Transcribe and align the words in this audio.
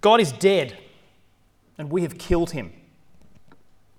God 0.00 0.20
is 0.20 0.32
dead, 0.32 0.78
and 1.76 1.90
we 1.90 2.02
have 2.02 2.16
killed 2.16 2.52
him. 2.52 2.72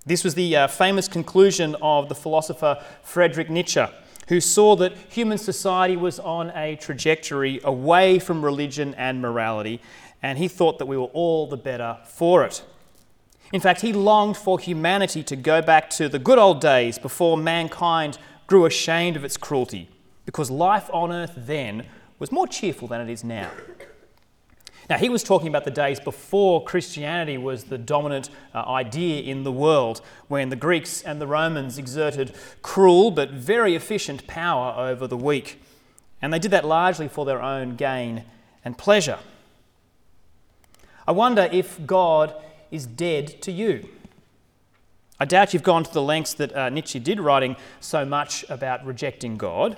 This 0.05 0.23
was 0.23 0.33
the 0.33 0.55
uh, 0.55 0.67
famous 0.67 1.07
conclusion 1.07 1.75
of 1.79 2.09
the 2.09 2.15
philosopher 2.15 2.83
Friedrich 3.03 3.51
Nietzsche, 3.51 3.85
who 4.27 4.41
saw 4.41 4.75
that 4.77 4.93
human 5.09 5.37
society 5.37 5.95
was 5.95 6.19
on 6.19 6.49
a 6.55 6.75
trajectory 6.77 7.59
away 7.63 8.17
from 8.17 8.43
religion 8.43 8.95
and 8.95 9.21
morality, 9.21 9.79
and 10.23 10.39
he 10.39 10.47
thought 10.47 10.79
that 10.79 10.87
we 10.87 10.97
were 10.97 11.11
all 11.13 11.45
the 11.45 11.57
better 11.57 11.99
for 12.05 12.43
it. 12.43 12.63
In 13.53 13.61
fact, 13.61 13.81
he 13.81 13.93
longed 13.93 14.37
for 14.37 14.57
humanity 14.57 15.21
to 15.23 15.35
go 15.35 15.61
back 15.61 15.89
to 15.91 16.09
the 16.09 16.19
good 16.19 16.39
old 16.39 16.61
days 16.61 16.97
before 16.97 17.37
mankind 17.37 18.17
grew 18.47 18.65
ashamed 18.65 19.17
of 19.17 19.23
its 19.23 19.37
cruelty, 19.37 19.87
because 20.25 20.49
life 20.49 20.89
on 20.91 21.11
earth 21.11 21.33
then 21.35 21.85
was 22.17 22.31
more 22.31 22.47
cheerful 22.47 22.87
than 22.87 23.01
it 23.01 23.11
is 23.11 23.23
now. 23.23 23.51
Now, 24.89 24.97
he 24.97 25.09
was 25.09 25.23
talking 25.23 25.47
about 25.47 25.63
the 25.63 25.71
days 25.71 25.99
before 25.99 26.63
Christianity 26.63 27.37
was 27.37 27.65
the 27.65 27.77
dominant 27.77 28.29
uh, 28.53 28.63
idea 28.67 29.21
in 29.21 29.43
the 29.43 29.51
world, 29.51 30.01
when 30.27 30.49
the 30.49 30.55
Greeks 30.55 31.01
and 31.01 31.21
the 31.21 31.27
Romans 31.27 31.77
exerted 31.77 32.33
cruel 32.61 33.11
but 33.11 33.31
very 33.31 33.75
efficient 33.75 34.27
power 34.27 34.73
over 34.77 35.07
the 35.07 35.17
weak. 35.17 35.61
And 36.21 36.33
they 36.33 36.39
did 36.39 36.51
that 36.51 36.65
largely 36.65 37.07
for 37.07 37.25
their 37.25 37.41
own 37.41 37.75
gain 37.75 38.23
and 38.65 38.77
pleasure. 38.77 39.19
I 41.07 41.11
wonder 41.11 41.49
if 41.51 41.85
God 41.85 42.35
is 42.69 42.85
dead 42.85 43.41
to 43.41 43.51
you. 43.51 43.87
I 45.19 45.25
doubt 45.25 45.53
you've 45.53 45.63
gone 45.63 45.83
to 45.83 45.93
the 45.93 46.01
lengths 46.01 46.33
that 46.35 46.55
uh, 46.55 46.69
Nietzsche 46.69 46.99
did, 46.99 47.19
writing 47.19 47.55
so 47.79 48.05
much 48.05 48.43
about 48.49 48.83
rejecting 48.85 49.37
God. 49.37 49.77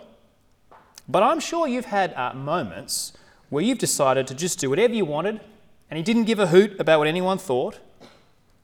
But 1.07 1.21
I'm 1.21 1.41
sure 1.41 1.67
you've 1.67 1.85
had 1.85 2.13
uh, 2.13 2.33
moments 2.33 3.13
where 3.53 3.63
you've 3.63 3.77
decided 3.77 4.25
to 4.27 4.33
just 4.33 4.59
do 4.59 4.69
whatever 4.69 4.93
you 4.93 5.05
wanted 5.05 5.39
and 5.89 5.97
he 5.97 6.03
didn't 6.03 6.23
give 6.23 6.39
a 6.39 6.47
hoot 6.47 6.79
about 6.79 6.97
what 6.97 7.07
anyone 7.07 7.37
thought. 7.37 7.79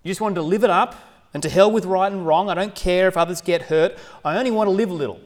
You 0.02 0.10
just 0.10 0.20
wanted 0.20 0.36
to 0.36 0.42
live 0.42 0.64
it 0.64 0.72
up 0.72 0.96
and 1.34 1.44
to 1.44 1.50
hell 1.50 1.72
with 1.72 1.86
right 1.86 2.12
and 2.12 2.26
wrong. 2.26 2.50
I 2.50 2.56
don't 2.56 2.74
care 2.74 3.08
if 3.08 3.16
others 3.16 3.40
get 3.40 3.64
hurt. 3.64 3.96
I 4.26 4.38
only 4.38 4.50
want 4.50 4.68
to 4.68 4.72
live 4.72 4.90
a 4.90 4.94
little. 4.94 5.20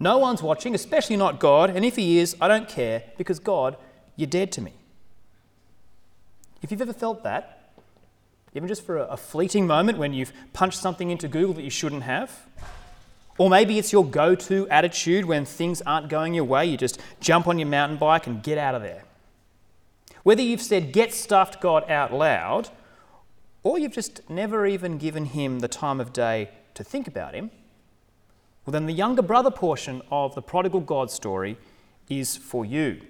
No 0.00 0.16
one's 0.16 0.42
watching, 0.42 0.74
especially 0.74 1.16
not 1.16 1.40
God, 1.40 1.68
and 1.68 1.84
if 1.84 1.96
He 1.96 2.18
is, 2.18 2.36
I 2.40 2.48
don't 2.48 2.68
care 2.68 3.02
because 3.18 3.38
God, 3.38 3.76
you're 4.16 4.26
dead 4.26 4.50
to 4.52 4.60
me. 4.62 4.72
If 6.62 6.70
you've 6.70 6.82
ever 6.82 6.92
felt 6.92 7.22
that, 7.22 7.74
even 8.54 8.66
just 8.66 8.84
for 8.84 8.98
a, 8.98 9.16
fleeting 9.16 9.66
moment 9.66 9.98
when 9.98 10.14
you've 10.14 10.32
punched 10.54 10.78
something 10.78 11.10
into 11.10 11.28
Google 11.28 11.54
that 11.54 11.62
you 11.62 11.70
shouldn't 11.70 12.04
have, 12.04 12.46
or 13.38 13.50
maybe 13.50 13.78
it's 13.78 13.92
your 13.92 14.04
go 14.04 14.34
to 14.34 14.68
attitude 14.68 15.24
when 15.24 15.44
things 15.44 15.82
aren't 15.82 16.08
going 16.08 16.34
your 16.34 16.44
way, 16.44 16.66
you 16.66 16.76
just 16.76 17.00
jump 17.20 17.46
on 17.46 17.58
your 17.58 17.68
mountain 17.68 17.98
bike 17.98 18.26
and 18.26 18.42
get 18.42 18.58
out 18.58 18.74
of 18.74 18.82
there. 18.82 19.04
Whether 20.22 20.42
you've 20.42 20.62
said, 20.62 20.92
get 20.92 21.14
stuffed 21.14 21.60
God 21.60 21.88
out 21.90 22.12
loud, 22.12 22.70
or 23.62 23.78
you've 23.78 23.92
just 23.92 24.28
never 24.28 24.66
even 24.66 24.98
given 24.98 25.26
him 25.26 25.60
the 25.60 25.68
time 25.68 26.00
of 26.00 26.12
day 26.12 26.50
to 26.74 26.82
think 26.82 27.06
about 27.06 27.34
him, 27.34 27.50
well, 28.64 28.72
then 28.72 28.86
the 28.86 28.92
younger 28.92 29.22
brother 29.22 29.50
portion 29.50 30.02
of 30.10 30.34
the 30.34 30.42
prodigal 30.42 30.80
God 30.80 31.10
story 31.10 31.56
is 32.08 32.36
for 32.36 32.64
you. 32.64 33.00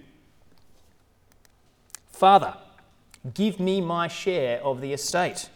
Father, 2.10 2.54
give 3.34 3.58
me 3.58 3.80
my 3.80 4.08
share 4.08 4.62
of 4.62 4.80
the 4.80 4.92
estate. 4.92 5.48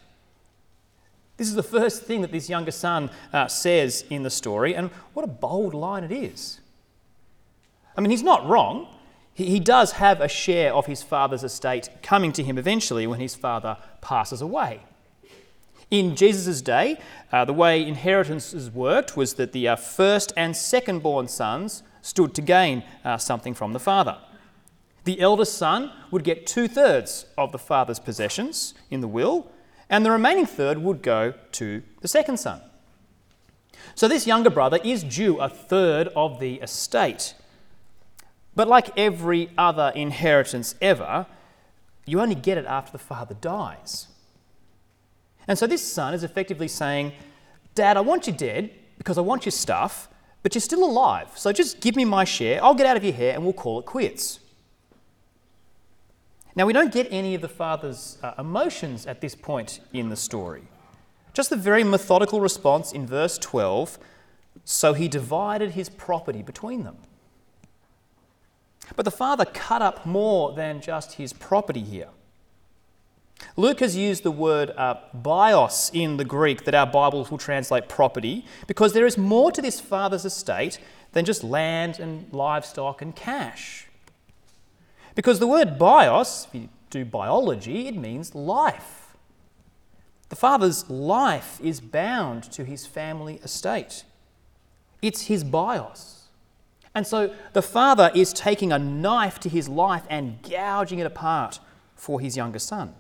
This 1.41 1.49
is 1.49 1.55
the 1.55 1.63
first 1.63 2.03
thing 2.03 2.21
that 2.21 2.33
this 2.33 2.51
younger 2.51 2.71
son 2.71 3.09
uh, 3.33 3.49
says 3.49 4.05
in 4.11 4.25
the 4.25 4.29
story, 4.29 4.75
and 4.75 4.91
what 5.15 5.25
a 5.25 5.27
bold 5.27 5.73
line 5.73 6.05
it 6.05 6.13
is. 6.13 6.61
I 7.97 8.03
mean, 8.03 8.11
he's 8.11 8.23
not 8.23 8.47
wrong. 8.47 8.95
He, 9.33 9.47
he 9.47 9.59
does 9.59 9.93
have 9.93 10.21
a 10.21 10.29
share 10.29 10.75
of 10.75 10.85
his 10.85 11.03
father's 11.03 11.43
estate 11.43 11.89
coming 12.03 12.33
to 12.33 12.43
him 12.43 12.59
eventually 12.59 13.07
when 13.07 13.21
his 13.21 13.35
father 13.35 13.79
passes 14.03 14.43
away. 14.43 14.83
In 15.91 16.15
Jesus' 16.15 16.61
day, 16.61 16.99
uh, 17.33 17.47
the 17.47 17.55
way 17.55 17.89
inheritances 17.89 18.71
worked 18.71 19.17
was 19.17 19.33
that 19.37 19.53
the 19.53 19.67
uh, 19.67 19.77
first 19.77 20.35
and 20.37 20.55
second 20.55 21.03
born 21.03 21.27
sons 21.27 21.83
stood 22.03 22.35
to 22.35 22.43
gain 22.43 22.85
uh, 23.03 23.17
something 23.17 23.55
from 23.55 23.73
the 23.73 23.81
father. 23.81 24.19
The 25.05 25.23
eldest 25.23 25.57
son 25.57 25.91
would 26.11 26.23
get 26.23 26.47
two 26.47 26.69
thirds 26.69 27.25
of 27.39 27.51
the 27.51 27.59
father's 27.59 27.99
possessions 27.99 28.75
in 28.91 29.01
the 29.01 29.09
will, 29.09 29.51
and 29.91 30.07
the 30.07 30.11
remaining 30.11 30.47
third 30.47 30.79
would 30.79 31.03
go 31.03 31.35
to 31.53 31.83
the 32.01 32.09
second 32.09 32.39
son. 32.39 32.63
So 33.95 34.09
this 34.09 34.27
younger 34.27 34.51
brother 34.51 34.79
is 34.83 35.03
due 35.03 35.39
a 35.41 35.49
third 35.49 36.09
of 36.17 36.39
the 36.39 36.55
estate. 36.61 37.35
But 38.55 38.69
like 38.69 38.97
every 38.97 39.51
other 39.59 39.93
inheritance 39.95 40.77
ever, 40.81 41.27
you 42.07 42.21
only 42.21 42.35
get 42.35 42.57
it 42.57 42.67
after 42.67 42.93
the 42.93 42.99
father 42.99 43.35
dies. 43.35 44.07
And 45.49 45.59
so 45.59 45.67
this 45.67 45.85
son 45.93 46.15
is 46.15 46.23
effectively 46.23 46.69
saying, 46.69 47.13
Dad, 47.75 47.97
I 47.97 48.01
want 48.01 48.27
you 48.27 48.33
dead 48.33 48.71
because 48.97 49.19
I 49.19 49.23
want 49.23 49.45
your 49.45 49.53
stuff, 49.53 50.09
but 50.43 50.55
you're 50.55 50.61
still 50.63 50.85
alive. 50.85 51.29
So 51.35 51.53
just 51.53 51.81
give 51.81 51.97
me 51.97 52.05
my 52.05 52.25
share, 52.25 52.63
I'll 52.63 52.75
get 52.75 52.87
out 52.87 52.97
of 52.97 53.05
your 53.05 53.13
hair, 53.13 53.35
and 53.35 53.43
we'll 53.43 53.53
call 53.53 53.81
it 53.81 53.87
quits. 53.87 54.39
Now, 56.57 56.67
we 56.67 56.73
don't 56.73 56.93
get 56.93 57.07
any 57.11 57.35
of 57.35 57.43
the 57.43 57.49
father's 57.49 58.19
uh, 58.23 58.35
emotions 58.39 59.07
at 59.07 59.21
this 59.21 59.35
point 59.35 59.81
in 59.93 60.09
the 60.09 60.17
story. 60.17 60.65
Just 61.33 61.51
the 61.51 61.57
very 61.57 61.85
methodical 61.85 62.41
response 62.41 62.93
in 62.93 63.07
verse 63.07 63.39
12 63.39 63.99
so 64.65 64.93
he 64.93 65.09
divided 65.09 65.73
his 65.73 65.89
property 65.89 66.43
between 66.43 66.85
them. 66.85 66.97
But 68.97 69.05
the 69.05 69.11
father 69.11 69.45
cut 69.45 69.83
up 69.83 70.05
more 70.05 70.53
than 70.53 70.81
just 70.81 71.15
his 71.15 71.33
property 71.33 71.83
here. 71.83 72.09
Luke 73.57 73.81
has 73.81 73.97
used 73.97 74.23
the 74.23 74.31
word 74.31 74.71
uh, 74.77 74.97
bios 75.15 75.91
in 75.95 76.19
the 76.19 76.25
Greek 76.25 76.65
that 76.65 76.75
our 76.75 76.87
Bibles 76.87 77.31
will 77.31 77.39
translate 77.39 77.89
property 77.89 78.45
because 78.67 78.93
there 78.93 79.07
is 79.07 79.17
more 79.17 79.51
to 79.53 79.63
this 79.63 79.81
father's 79.81 80.25
estate 80.25 80.79
than 81.13 81.25
just 81.25 81.43
land 81.43 81.99
and 81.99 82.31
livestock 82.33 83.01
and 83.01 83.17
cash. 83.17 83.87
Because 85.15 85.39
the 85.39 85.47
word 85.47 85.79
bios, 85.79 86.47
if 86.47 86.55
you 86.55 86.69
do 86.91 87.05
biology, 87.05 87.89
it 87.89 87.97
means 87.97 88.35
life. 88.35 89.17
The 90.29 90.37
father's 90.37 90.89
life 90.89 91.61
is 91.61 91.81
bound 91.81 92.45
to 92.53 92.65
his 92.65 92.87
family 92.87 93.41
estate. 93.43 94.05
It's 95.03 95.23
his 95.23 95.43
bios. 95.43 96.29
And 96.95 97.07
so 97.07 97.35
the 97.53 97.63
father 97.63 98.11
is 98.15 98.33
taking 98.33 98.73
a 98.73 98.79
knife 98.79 99.39
to 99.41 99.49
his 99.49 99.69
life 99.69 100.05
and 100.09 100.41
gouging 100.43 100.99
it 100.99 101.07
apart 101.07 101.61
for 101.95 102.21
his 102.21 102.37
younger 102.37 102.59
son. 102.59 102.95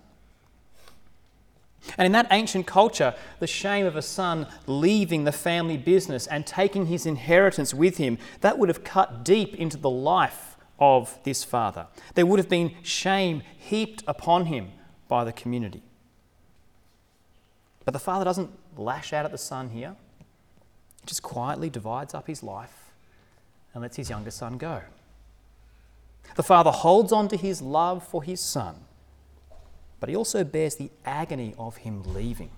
And 1.96 2.06
in 2.06 2.12
that 2.12 2.28
ancient 2.30 2.66
culture, 2.66 3.14
the 3.38 3.46
shame 3.46 3.86
of 3.86 3.96
a 3.96 4.02
son 4.02 4.46
leaving 4.66 5.24
the 5.24 5.32
family 5.32 5.76
business 5.76 6.26
and 6.26 6.46
taking 6.46 6.86
his 6.86 7.06
inheritance 7.06 7.72
with 7.72 7.96
him, 7.96 8.18
that 8.42 8.58
would 8.58 8.68
have 8.68 8.84
cut 8.84 9.24
deep 9.24 9.54
into 9.54 9.76
the 9.76 9.90
life 9.90 10.56
of 10.80 11.18
this 11.24 11.44
father. 11.44 11.86
There 12.14 12.26
would 12.26 12.38
have 12.38 12.48
been 12.48 12.74
shame 12.82 13.42
heaped 13.58 14.02
upon 14.06 14.46
him 14.46 14.70
by 15.08 15.24
the 15.24 15.32
community. 15.32 15.82
But 17.84 17.92
the 17.92 17.98
father 17.98 18.24
doesn't 18.24 18.50
lash 18.76 19.12
out 19.12 19.24
at 19.24 19.32
the 19.32 19.38
son 19.38 19.70
here, 19.70 19.96
he 21.00 21.06
just 21.06 21.22
quietly 21.22 21.70
divides 21.70 22.14
up 22.14 22.26
his 22.26 22.42
life 22.42 22.92
and 23.72 23.82
lets 23.82 23.96
his 23.96 24.10
younger 24.10 24.30
son 24.30 24.58
go. 24.58 24.82
The 26.36 26.42
father 26.42 26.70
holds 26.70 27.12
on 27.12 27.28
to 27.28 27.36
his 27.36 27.60
love 27.60 28.06
for 28.06 28.22
his 28.22 28.40
son, 28.40 28.76
but 29.98 30.08
he 30.08 30.16
also 30.16 30.44
bears 30.44 30.76
the 30.76 30.90
agony 31.04 31.54
of 31.58 31.78
him 31.78 32.02
leaving. 32.14 32.50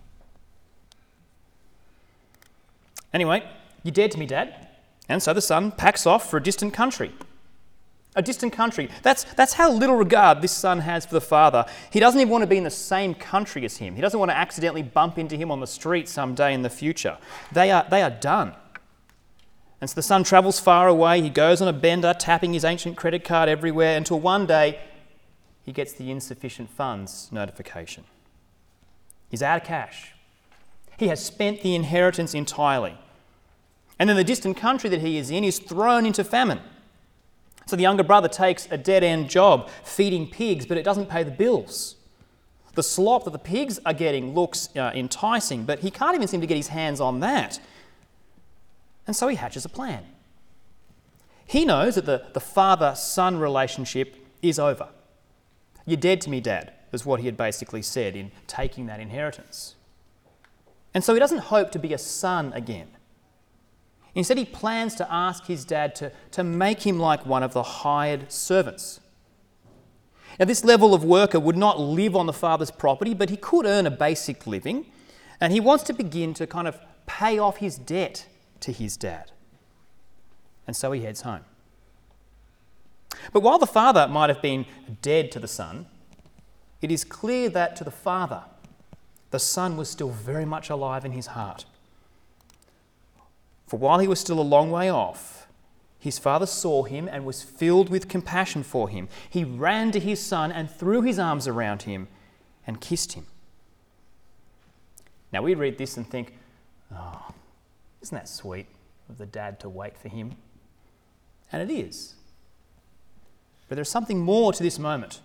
Anyway, 3.12 3.42
you're 3.82 3.92
dead 3.92 4.10
to 4.12 4.18
me, 4.18 4.26
Dad. 4.26 4.68
And 5.08 5.22
so 5.22 5.32
the 5.32 5.42
son 5.42 5.72
packs 5.72 6.06
off 6.06 6.30
for 6.30 6.36
a 6.36 6.42
distant 6.42 6.72
country 6.72 7.12
a 8.14 8.22
distant 8.22 8.52
country. 8.52 8.90
That's, 9.02 9.24
that's 9.24 9.54
how 9.54 9.72
little 9.72 9.96
regard 9.96 10.42
this 10.42 10.52
son 10.52 10.80
has 10.80 11.06
for 11.06 11.14
the 11.14 11.20
father. 11.20 11.64
He 11.90 12.00
doesn't 12.00 12.20
even 12.20 12.30
want 12.30 12.42
to 12.42 12.46
be 12.46 12.58
in 12.58 12.64
the 12.64 12.70
same 12.70 13.14
country 13.14 13.64
as 13.64 13.78
him. 13.78 13.94
He 13.94 14.02
doesn't 14.02 14.18
want 14.18 14.30
to 14.30 14.36
accidentally 14.36 14.82
bump 14.82 15.18
into 15.18 15.36
him 15.36 15.50
on 15.50 15.60
the 15.60 15.66
street 15.66 16.08
someday 16.08 16.52
in 16.52 16.62
the 16.62 16.70
future. 16.70 17.16
They 17.52 17.70
are, 17.70 17.86
they 17.90 18.02
are 18.02 18.10
done. 18.10 18.54
And 19.80 19.88
so 19.88 19.94
the 19.94 20.02
son 20.02 20.24
travels 20.24 20.60
far 20.60 20.88
away. 20.88 21.22
He 21.22 21.30
goes 21.30 21.60
on 21.60 21.68
a 21.68 21.72
bender, 21.72 22.14
tapping 22.16 22.52
his 22.52 22.64
ancient 22.64 22.96
credit 22.96 23.24
card 23.24 23.48
everywhere 23.48 23.96
until 23.96 24.20
one 24.20 24.46
day 24.46 24.78
he 25.64 25.72
gets 25.72 25.92
the 25.92 26.10
insufficient 26.10 26.70
funds 26.70 27.28
notification. 27.32 28.04
He's 29.28 29.42
out 29.42 29.62
of 29.62 29.66
cash. 29.66 30.12
He 30.98 31.08
has 31.08 31.24
spent 31.24 31.62
the 31.62 31.74
inheritance 31.74 32.34
entirely. 32.34 32.96
And 33.98 34.08
then 34.08 34.16
the 34.16 34.24
distant 34.24 34.56
country 34.56 34.90
that 34.90 35.00
he 35.00 35.16
is 35.16 35.30
in 35.30 35.42
is 35.42 35.58
thrown 35.58 36.04
into 36.04 36.22
famine. 36.22 36.60
So 37.72 37.76
the 37.76 37.84
younger 37.84 38.02
brother 38.02 38.28
takes 38.28 38.68
a 38.70 38.76
dead 38.76 39.02
end 39.02 39.30
job 39.30 39.70
feeding 39.82 40.28
pigs, 40.28 40.66
but 40.66 40.76
it 40.76 40.82
doesn't 40.82 41.08
pay 41.08 41.22
the 41.22 41.30
bills. 41.30 41.96
The 42.74 42.82
slop 42.82 43.24
that 43.24 43.30
the 43.30 43.38
pigs 43.38 43.80
are 43.86 43.94
getting 43.94 44.34
looks 44.34 44.68
uh, 44.76 44.90
enticing, 44.94 45.64
but 45.64 45.78
he 45.78 45.90
can't 45.90 46.14
even 46.14 46.28
seem 46.28 46.42
to 46.42 46.46
get 46.46 46.58
his 46.58 46.68
hands 46.68 47.00
on 47.00 47.20
that. 47.20 47.60
And 49.06 49.16
so 49.16 49.26
he 49.26 49.36
hatches 49.36 49.64
a 49.64 49.70
plan. 49.70 50.04
He 51.46 51.64
knows 51.64 51.94
that 51.94 52.04
the, 52.04 52.26
the 52.34 52.40
father 52.40 52.92
son 52.94 53.38
relationship 53.38 54.16
is 54.42 54.58
over. 54.58 54.90
You're 55.86 55.96
dead 55.96 56.20
to 56.20 56.28
me, 56.28 56.42
Dad. 56.42 56.74
is 56.92 57.06
what 57.06 57.20
he 57.20 57.26
had 57.26 57.38
basically 57.38 57.80
said 57.80 58.14
in 58.14 58.32
taking 58.46 58.84
that 58.84 59.00
inheritance. 59.00 59.76
And 60.92 61.02
so 61.02 61.14
he 61.14 61.20
doesn't 61.20 61.38
hope 61.38 61.70
to 61.70 61.78
be 61.78 61.94
a 61.94 61.98
son 61.98 62.52
again. 62.52 62.88
Instead, 64.14 64.38
he 64.38 64.44
plans 64.44 64.94
to 64.96 65.12
ask 65.12 65.46
his 65.46 65.64
dad 65.64 65.94
to, 65.96 66.12
to 66.32 66.44
make 66.44 66.86
him 66.86 66.98
like 66.98 67.24
one 67.24 67.42
of 67.42 67.54
the 67.54 67.62
hired 67.62 68.30
servants. 68.30 69.00
Now, 70.38 70.44
this 70.46 70.64
level 70.64 70.94
of 70.94 71.04
worker 71.04 71.40
would 71.40 71.56
not 71.56 71.80
live 71.80 72.14
on 72.16 72.26
the 72.26 72.32
father's 72.32 72.70
property, 72.70 73.14
but 73.14 73.30
he 73.30 73.36
could 73.36 73.66
earn 73.66 73.86
a 73.86 73.90
basic 73.90 74.46
living, 74.46 74.86
and 75.40 75.52
he 75.52 75.60
wants 75.60 75.84
to 75.84 75.92
begin 75.92 76.34
to 76.34 76.46
kind 76.46 76.68
of 76.68 76.78
pay 77.06 77.38
off 77.38 77.58
his 77.58 77.76
debt 77.76 78.26
to 78.60 78.72
his 78.72 78.96
dad. 78.96 79.32
And 80.66 80.76
so 80.76 80.92
he 80.92 81.02
heads 81.02 81.22
home. 81.22 81.44
But 83.32 83.40
while 83.40 83.58
the 83.58 83.66
father 83.66 84.08
might 84.08 84.30
have 84.30 84.42
been 84.42 84.66
dead 85.00 85.30
to 85.32 85.38
the 85.38 85.48
son, 85.48 85.86
it 86.80 86.90
is 86.90 87.04
clear 87.04 87.48
that 87.50 87.76
to 87.76 87.84
the 87.84 87.90
father, 87.90 88.44
the 89.30 89.38
son 89.38 89.76
was 89.76 89.88
still 89.88 90.10
very 90.10 90.44
much 90.44 90.70
alive 90.70 91.04
in 91.04 91.12
his 91.12 91.28
heart. 91.28 91.64
For 93.72 93.78
while 93.78 94.00
he 94.00 94.06
was 94.06 94.20
still 94.20 94.38
a 94.38 94.42
long 94.42 94.70
way 94.70 94.90
off, 94.90 95.48
his 95.98 96.18
father 96.18 96.44
saw 96.44 96.82
him 96.82 97.08
and 97.08 97.24
was 97.24 97.42
filled 97.42 97.88
with 97.88 98.06
compassion 98.06 98.64
for 98.64 98.90
him. 98.90 99.08
He 99.30 99.44
ran 99.44 99.92
to 99.92 99.98
his 99.98 100.20
son 100.20 100.52
and 100.52 100.70
threw 100.70 101.00
his 101.00 101.18
arms 101.18 101.48
around 101.48 101.84
him 101.84 102.08
and 102.66 102.82
kissed 102.82 103.14
him. 103.14 103.24
Now 105.32 105.40
we 105.40 105.54
read 105.54 105.78
this 105.78 105.96
and 105.96 106.06
think, 106.06 106.34
oh, 106.94 107.32
isn't 108.02 108.14
that 108.14 108.28
sweet 108.28 108.66
of 109.08 109.16
the 109.16 109.24
dad 109.24 109.58
to 109.60 109.70
wait 109.70 109.96
for 109.96 110.10
him? 110.10 110.36
And 111.50 111.62
it 111.62 111.72
is. 111.72 112.16
But 113.70 113.76
there's 113.76 113.88
something 113.88 114.18
more 114.18 114.52
to 114.52 114.62
this 114.62 114.78
moment. 114.78 115.20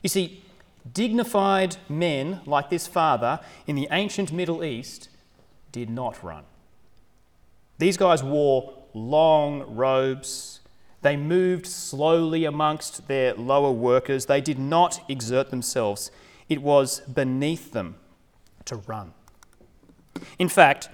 You 0.00 0.08
see, 0.08 0.42
dignified 0.90 1.76
men 1.90 2.40
like 2.46 2.70
this 2.70 2.86
father 2.86 3.40
in 3.66 3.76
the 3.76 3.88
ancient 3.90 4.32
Middle 4.32 4.64
East 4.64 5.10
did 5.72 5.90
not 5.90 6.24
run. 6.24 6.44
These 7.78 7.96
guys 7.96 8.22
wore 8.22 8.74
long 8.92 9.62
robes. 9.74 10.60
They 11.02 11.16
moved 11.16 11.66
slowly 11.66 12.44
amongst 12.44 13.08
their 13.08 13.34
lower 13.34 13.72
workers. 13.72 14.26
They 14.26 14.40
did 14.40 14.58
not 14.58 15.00
exert 15.08 15.50
themselves. 15.50 16.10
It 16.48 16.62
was 16.62 17.00
beneath 17.00 17.72
them 17.72 17.96
to 18.66 18.76
run. 18.76 19.12
In 20.38 20.48
fact, 20.48 20.88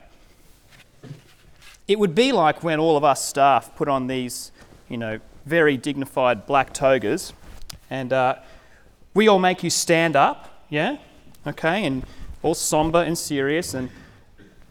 it 1.86 1.98
would 1.98 2.14
be 2.14 2.32
like 2.32 2.62
when 2.62 2.78
all 2.78 2.96
of 2.96 3.04
us 3.04 3.24
staff 3.24 3.74
put 3.76 3.88
on 3.88 4.06
these, 4.06 4.52
you 4.88 4.96
know, 4.96 5.20
very 5.44 5.76
dignified 5.76 6.46
black 6.46 6.72
togas 6.72 7.32
and 7.90 8.12
uh, 8.12 8.36
we 9.14 9.26
all 9.28 9.40
make 9.40 9.62
you 9.64 9.70
stand 9.70 10.14
up, 10.14 10.64
yeah? 10.70 10.96
Okay, 11.46 11.84
and 11.84 12.04
all 12.42 12.54
somber 12.54 13.02
and 13.02 13.18
serious, 13.18 13.74
and 13.74 13.90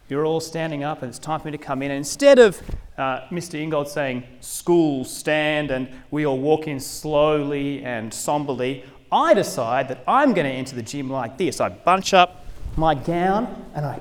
you're 0.10 0.26
all 0.26 0.40
standing 0.40 0.84
up, 0.84 1.04
and 1.04 1.10
it's 1.10 1.20
time 1.20 1.40
for 1.40 1.48
me 1.48 1.52
to 1.52 1.58
come 1.58 1.84
in. 1.84 1.92
And 1.92 2.00
instead 2.00 2.40
of 2.40 2.60
uh, 2.98 3.22
Mr. 3.30 3.60
Ingold 3.60 3.88
saying, 3.88 4.24
School, 4.42 5.06
stand, 5.06 5.70
and 5.70 5.88
we 6.10 6.26
all 6.26 6.40
walk 6.40 6.68
in 6.68 6.80
slowly 6.80 7.84
and 7.84 8.12
somberly, 8.12 8.84
I 9.12 9.36
decide 9.36 9.88
that 9.90 10.04
I'm 10.08 10.34
going 10.34 10.46
to 10.46 10.52
enter 10.52 10.76
the 10.76 10.82
gym 10.82 11.10
like 11.10 11.38
this. 11.38 11.62
I 11.62 11.70
bunch 11.70 12.14
up 12.16 12.46
my 12.76 12.96
gown 12.96 13.66
and 13.76 13.86
I. 13.86 14.00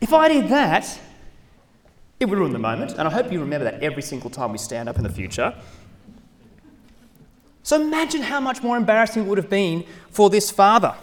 If 0.00 0.12
I 0.12 0.28
did 0.28 0.48
that, 0.48 0.98
it 2.18 2.26
would 2.26 2.38
ruin 2.38 2.52
the 2.52 2.58
moment, 2.58 2.92
and 2.92 3.02
I 3.02 3.10
hope 3.10 3.30
you 3.30 3.38
remember 3.38 3.64
that 3.70 3.82
every 3.82 4.02
single 4.02 4.30
time 4.30 4.50
we 4.50 4.58
stand 4.58 4.88
up 4.88 4.96
in 4.96 5.04
the 5.04 5.08
future. 5.08 5.54
So 7.62 7.80
imagine 7.80 8.22
how 8.22 8.40
much 8.40 8.60
more 8.60 8.76
embarrassing 8.76 9.22
it 9.22 9.26
would 9.26 9.38
have 9.38 9.50
been 9.50 9.84
for 10.10 10.30
this 10.30 10.50
father 10.50 10.96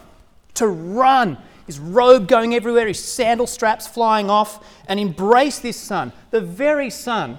to 0.56 0.68
run, 0.68 1.38
his 1.66 1.80
robe 1.80 2.28
going 2.28 2.54
everywhere, 2.54 2.88
his 2.88 3.04
sandal 3.04 3.48
straps 3.48 3.88
flying 3.88 4.30
off, 4.30 4.66
and 4.88 5.00
embrace 5.00 5.60
this 5.60 5.78
son, 5.78 6.12
the 6.31 6.42
very 6.42 6.90
son 6.90 7.38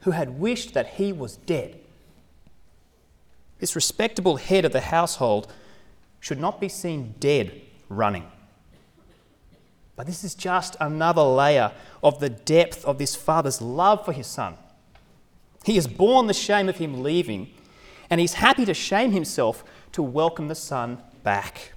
who 0.00 0.12
had 0.12 0.38
wished 0.38 0.74
that 0.74 0.86
he 0.94 1.12
was 1.12 1.36
dead. 1.36 1.78
This 3.58 3.76
respectable 3.76 4.36
head 4.36 4.64
of 4.64 4.72
the 4.72 4.80
household 4.80 5.52
should 6.18 6.40
not 6.40 6.60
be 6.60 6.68
seen 6.68 7.14
dead 7.18 7.60
running. 7.88 8.26
But 9.96 10.06
this 10.06 10.24
is 10.24 10.34
just 10.34 10.76
another 10.80 11.22
layer 11.22 11.72
of 12.02 12.20
the 12.20 12.30
depth 12.30 12.84
of 12.86 12.96
this 12.96 13.14
father's 13.14 13.60
love 13.60 14.04
for 14.04 14.12
his 14.12 14.26
son. 14.26 14.56
He 15.64 15.74
has 15.74 15.86
borne 15.86 16.26
the 16.26 16.32
shame 16.32 16.70
of 16.70 16.78
him 16.78 17.02
leaving, 17.02 17.52
and 18.08 18.18
he's 18.18 18.34
happy 18.34 18.64
to 18.64 18.72
shame 18.72 19.12
himself 19.12 19.62
to 19.92 20.02
welcome 20.02 20.48
the 20.48 20.54
son 20.54 21.02
back. 21.22 21.72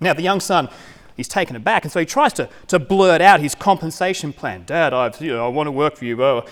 Now, 0.00 0.12
the 0.12 0.22
young 0.22 0.40
son, 0.40 0.68
he's 1.16 1.28
taken 1.28 1.56
aback, 1.56 1.84
and 1.84 1.92
so 1.92 2.00
he 2.00 2.06
tries 2.06 2.32
to, 2.34 2.48
to 2.68 2.78
blurt 2.78 3.20
out 3.20 3.40
his 3.40 3.54
compensation 3.54 4.32
plan. 4.32 4.64
Dad, 4.64 4.92
I've, 4.94 5.20
you 5.20 5.32
know, 5.32 5.44
I 5.44 5.48
want 5.48 5.66
to 5.66 5.72
work 5.72 5.96
for 5.96 6.04
you. 6.04 6.42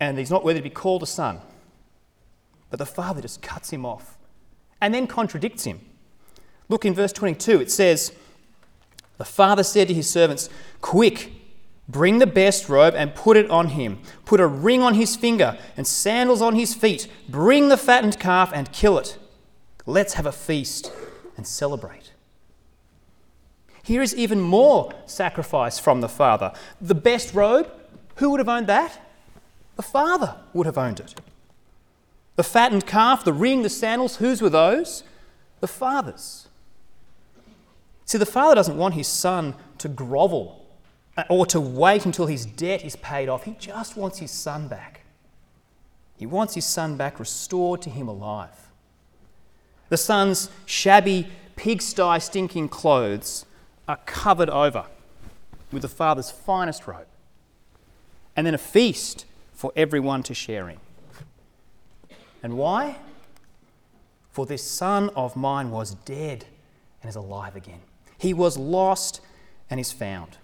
And 0.00 0.18
he's 0.18 0.30
not 0.30 0.44
worthy 0.44 0.60
to 0.60 0.64
be 0.64 0.70
called 0.70 1.02
a 1.02 1.06
son. 1.06 1.40
But 2.70 2.78
the 2.78 2.86
father 2.86 3.22
just 3.22 3.42
cuts 3.42 3.70
him 3.70 3.86
off 3.86 4.16
and 4.80 4.92
then 4.92 5.06
contradicts 5.06 5.64
him. 5.64 5.80
Look 6.68 6.84
in 6.84 6.94
verse 6.94 7.12
22, 7.12 7.60
it 7.60 7.70
says, 7.70 8.12
the 9.16 9.24
father 9.24 9.62
said 9.62 9.88
to 9.88 9.94
his 9.94 10.10
servants, 10.10 10.48
Quick, 10.80 11.30
bring 11.88 12.18
the 12.18 12.26
best 12.26 12.68
robe 12.68 12.94
and 12.96 13.14
put 13.14 13.36
it 13.36 13.48
on 13.50 13.68
him. 13.68 14.00
Put 14.24 14.40
a 14.40 14.46
ring 14.46 14.82
on 14.82 14.94
his 14.94 15.14
finger 15.14 15.56
and 15.76 15.86
sandals 15.86 16.42
on 16.42 16.54
his 16.54 16.74
feet. 16.74 17.08
Bring 17.28 17.68
the 17.68 17.76
fattened 17.76 18.18
calf 18.18 18.50
and 18.52 18.72
kill 18.72 18.98
it. 18.98 19.18
Let's 19.86 20.14
have 20.14 20.26
a 20.26 20.32
feast 20.32 20.92
and 21.36 21.46
celebrate. 21.46 22.13
Here 23.84 24.00
is 24.00 24.16
even 24.16 24.40
more 24.40 24.92
sacrifice 25.04 25.78
from 25.78 26.00
the 26.00 26.08
father. 26.08 26.52
The 26.80 26.94
best 26.94 27.34
robe, 27.34 27.70
who 28.16 28.30
would 28.30 28.40
have 28.40 28.48
owned 28.48 28.66
that? 28.66 28.98
The 29.76 29.82
father 29.82 30.36
would 30.54 30.64
have 30.64 30.78
owned 30.78 31.00
it. 31.00 31.14
The 32.36 32.42
fattened 32.42 32.86
calf, 32.86 33.24
the 33.24 33.32
ring, 33.34 33.62
the 33.62 33.68
sandals, 33.68 34.16
whose 34.16 34.40
were 34.40 34.50
those? 34.50 35.04
The 35.60 35.68
father's. 35.68 36.48
See, 38.06 38.16
the 38.16 38.26
father 38.26 38.54
doesn't 38.54 38.76
want 38.76 38.94
his 38.94 39.06
son 39.06 39.54
to 39.78 39.88
grovel 39.88 40.66
or 41.28 41.44
to 41.46 41.60
wait 41.60 42.06
until 42.06 42.26
his 42.26 42.46
debt 42.46 42.84
is 42.84 42.96
paid 42.96 43.28
off. 43.28 43.44
He 43.44 43.54
just 43.58 43.98
wants 43.98 44.18
his 44.18 44.30
son 44.30 44.66
back. 44.66 45.02
He 46.16 46.24
wants 46.24 46.54
his 46.54 46.64
son 46.64 46.96
back 46.96 47.20
restored 47.20 47.82
to 47.82 47.90
him 47.90 48.08
alive. 48.08 48.70
The 49.90 49.98
son's 49.98 50.48
shabby, 50.64 51.28
pigsty 51.56 52.18
stinking 52.18 52.70
clothes 52.70 53.44
are 53.88 53.98
covered 54.06 54.50
over 54.50 54.86
with 55.72 55.82
the 55.82 55.88
father's 55.88 56.30
finest 56.30 56.86
robe, 56.86 57.06
and 58.36 58.46
then 58.46 58.54
a 58.54 58.58
feast 58.58 59.26
for 59.52 59.72
everyone 59.76 60.22
to 60.22 60.34
share 60.34 60.68
in. 60.68 60.78
And 62.42 62.56
why? 62.56 62.96
For 64.30 64.46
this 64.46 64.62
son 64.62 65.10
of 65.10 65.36
mine 65.36 65.70
was 65.70 65.94
dead 65.94 66.46
and 67.02 67.08
is 67.08 67.16
alive 67.16 67.56
again. 67.56 67.80
He 68.18 68.34
was 68.34 68.56
lost 68.56 69.20
and 69.70 69.78
is 69.78 69.92
found. 69.92 70.38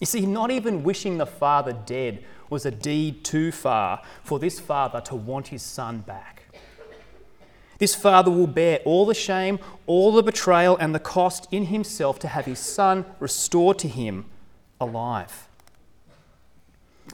You 0.00 0.06
see, 0.06 0.24
not 0.26 0.50
even 0.50 0.84
wishing 0.84 1.18
the 1.18 1.26
father 1.26 1.72
dead 1.72 2.24
was 2.50 2.64
a 2.64 2.70
deed 2.70 3.24
too 3.24 3.52
far 3.52 4.02
for 4.22 4.38
this 4.38 4.60
father 4.60 5.00
to 5.02 5.16
want 5.16 5.48
his 5.48 5.62
son 5.62 5.98
back. 5.98 6.37
This 7.78 7.94
father 7.94 8.30
will 8.30 8.48
bear 8.48 8.80
all 8.84 9.06
the 9.06 9.14
shame, 9.14 9.58
all 9.86 10.12
the 10.12 10.22
betrayal, 10.22 10.76
and 10.76 10.94
the 10.94 10.98
cost 10.98 11.46
in 11.52 11.66
himself 11.66 12.18
to 12.20 12.28
have 12.28 12.44
his 12.44 12.58
son 12.58 13.04
restored 13.20 13.78
to 13.80 13.88
him 13.88 14.24
alive. 14.80 15.48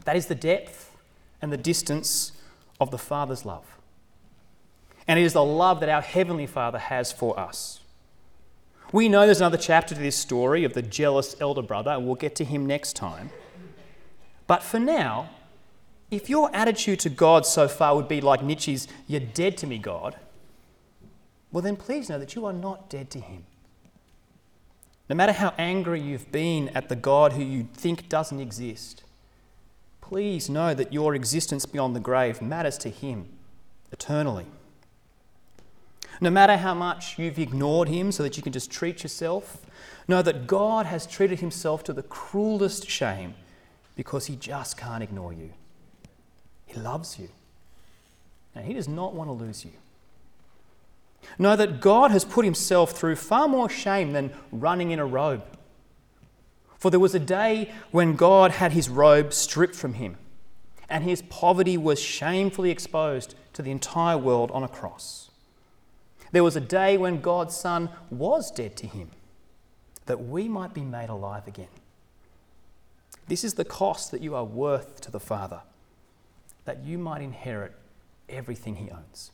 That 0.05 0.17
is 0.17 0.27
the 0.27 0.35
depth 0.35 0.97
and 1.41 1.53
the 1.53 1.57
distance 1.57 2.33
of 2.81 2.91
the 2.91 2.99
Father's 2.99 3.45
love. 3.45 3.65
And 5.07 5.19
it 5.19 5.23
is 5.23 5.35
the 5.35 5.45
love 5.45 5.81
that 5.81 5.89
our 5.89 6.01
Heavenly 6.01 6.47
Father 6.47 6.79
has 6.79 7.13
for 7.13 7.39
us. 7.39 7.81
We 8.93 9.09
know 9.09 9.27
there's 9.27 9.41
another 9.41 9.59
chapter 9.59 9.95
to 9.95 10.01
this 10.01 10.17
story 10.17 10.65
of 10.65 10.73
the 10.73 10.83
jealous 10.83 11.37
elder 11.41 11.63
brother, 11.63 11.91
and 11.91 12.07
we'll 12.07 12.15
get 12.15 12.35
to 12.37 12.45
him 12.45 12.65
next 12.65 12.95
time. 12.97 13.31
But 14.47 14.63
for 14.63 14.79
now, 14.79 15.31
if 16.11 16.31
your 16.31 16.55
attitude 16.55 17.01
to 17.01 17.11
God 17.11 17.45
so 17.45 17.69
far 17.69 17.97
would 17.97 18.09
be 18.09 18.21
like 18.21 18.43
Nietzsche's, 18.43 18.89
You're 19.07 19.21
dead 19.21 19.57
to 19.59 19.67
me, 19.67 19.79
God, 19.79 20.17
well, 21.55 21.63
then 21.63 21.77
please 21.77 22.09
know 22.09 22.19
that 22.19 22.35
you 22.35 22.45
are 22.47 22.53
not 22.53 22.91
dead 22.91 23.11
to 23.11 23.21
Him. 23.21 23.45
No 25.09 25.15
matter 25.15 25.31
how 25.31 25.55
angry 25.57 26.01
you've 26.01 26.33
been 26.33 26.69
at 26.71 26.89
the 26.89 26.97
God 26.97 27.35
who 27.35 27.45
you 27.45 27.69
think 27.73 28.09
doesn't 28.09 28.41
exist, 28.41 29.05
please 30.01 30.51
know 30.51 30.75
that 30.75 30.93
your 30.93 31.15
existence 31.15 31.65
beyond 31.65 31.95
the 31.95 32.01
grave 32.01 32.43
matters 32.43 32.77
to 32.79 32.89
Him 32.89 33.29
eternally. 33.93 34.47
No 36.21 36.29
matter 36.29 36.57
how 36.57 36.75
much 36.75 37.21
you've 37.21 37.39
ignored 37.39 37.89
him 37.89 38.11
so 38.11 38.25
that 38.25 38.37
you 38.37 38.43
can 38.43 38.53
just 38.53 38.71
treat 38.71 39.05
yourself, 39.05 39.65
know 40.09 40.23
that 40.23 40.49
God 40.49 40.87
has 40.87 41.07
treated 41.07 41.39
himself 41.39 41.85
to 41.85 41.93
the 41.93 42.03
cruelest 42.03 42.89
shame 42.89 43.35
because 43.95 44.27
he 44.27 44.35
just 44.35 44.77
can't 44.77 45.03
ignore 45.03 45.33
you. 45.33 45.51
He 46.67 46.81
loves 46.81 47.19
you 47.19 47.29
and 48.55 48.65
He 48.65 48.75
does 48.75 48.89
not 48.89 49.15
want 49.15 49.29
to 49.29 49.33
lose 49.33 49.65
you. 49.65 49.73
Know 51.39 51.57
that 51.57 51.81
God 51.81 52.11
has 52.11 52.25
put 52.25 52.45
Himself 52.45 52.93
through 52.93 53.17
far 53.17 53.49
more 53.49 53.69
shame 53.69 54.13
than 54.13 54.33
running 54.53 54.91
in 54.91 54.99
a 54.99 55.07
robe. 55.07 55.43
For 56.79 56.91
there 56.91 57.01
was 57.01 57.15
a 57.15 57.21
day 57.21 57.73
when 57.91 58.15
God 58.15 58.53
had 58.53 58.73
His 58.73 58.89
robe 58.89 59.33
stripped 59.33 59.75
from 59.75 59.95
Him, 59.95 60.17
and 60.89 61.05
His 61.05 61.23
poverty 61.23 61.77
was 61.77 62.01
shamefully 62.01 62.71
exposed 62.71 63.35
to 63.55 63.63
the 63.63 63.71
entire 63.71 64.19
world 64.19 64.51
on 64.51 64.63
a 64.63 64.69
cross. 64.69 65.31
There 66.33 66.45
was 66.45 66.57
a 66.57 66.61
day 66.61 66.97
when 66.97 67.21
God's 67.21 67.57
Son 67.57 67.89
was 68.11 68.51
dead 68.51 68.77
to 68.77 68.87
Him, 68.87 69.11
that 70.07 70.25
we 70.25 70.49
might 70.49 70.75
be 70.75 70.83
made 70.83 71.09
alive 71.09 71.47
again. 71.47 71.69
This 73.27 73.45
is 73.45 73.55
the 73.55 73.65
cost 73.65 74.11
that 74.11 74.21
you 74.21 74.35
are 74.35 74.45
worth 74.45 75.01
to 75.03 75.11
the 75.11 75.21
Father, 75.21 75.63
that 76.65 76.85
you 76.85 76.99
might 76.99 77.23
inherit 77.23 77.73
everything 78.29 78.77
he 78.77 78.91
owns. 78.91 79.31